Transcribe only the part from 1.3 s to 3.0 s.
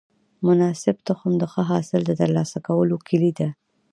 د ښه حاصل د ترلاسه کولو